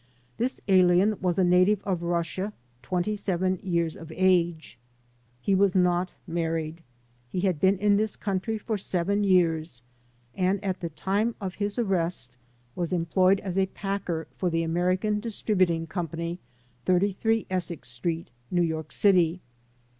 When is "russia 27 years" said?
2.01-3.95